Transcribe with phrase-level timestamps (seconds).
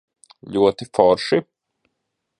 [0.55, 1.41] Ļoti forši?